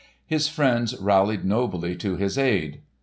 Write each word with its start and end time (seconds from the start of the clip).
His 0.25 0.47
friends 0.47 0.97
rallied 0.99 1.45
nobly 1.45 1.95
to 1.97 2.15
his 2.15 2.35
aid. 2.35 2.81